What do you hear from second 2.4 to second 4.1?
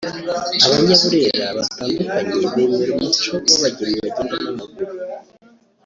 bemera umuco w’abageni